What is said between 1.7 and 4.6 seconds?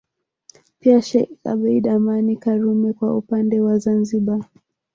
Amani Karume kwa upande wa Zanzibari